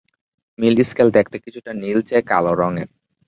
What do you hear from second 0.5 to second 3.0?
মিল scale দেখতে কিছুটা নীলচে কাল রঙের।